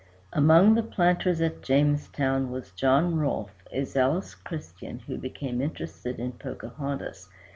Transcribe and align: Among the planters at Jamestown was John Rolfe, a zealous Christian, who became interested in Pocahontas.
Among 0.33 0.73
the 0.73 0.81
planters 0.81 1.41
at 1.41 1.61
Jamestown 1.61 2.49
was 2.49 2.71
John 2.71 3.19
Rolfe, 3.19 3.63
a 3.71 3.83
zealous 3.83 4.33
Christian, 4.33 4.97
who 5.05 5.15
became 5.15 5.61
interested 5.61 6.19
in 6.19 6.31
Pocahontas. 6.31 7.29